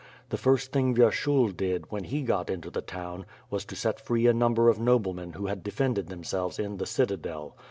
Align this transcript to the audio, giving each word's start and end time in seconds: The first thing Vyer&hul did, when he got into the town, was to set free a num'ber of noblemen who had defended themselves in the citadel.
The 0.29 0.37
first 0.37 0.71
thing 0.71 0.95
Vyer&hul 0.95 1.49
did, 1.49 1.91
when 1.91 2.05
he 2.05 2.23
got 2.23 2.49
into 2.49 2.71
the 2.71 2.81
town, 2.81 3.27
was 3.51 3.65
to 3.65 3.75
set 3.75 3.99
free 3.99 4.25
a 4.25 4.33
num'ber 4.33 4.67
of 4.67 4.79
noblemen 4.79 5.33
who 5.33 5.45
had 5.45 5.61
defended 5.61 6.07
themselves 6.07 6.57
in 6.57 6.77
the 6.77 6.87
citadel. 6.87 7.55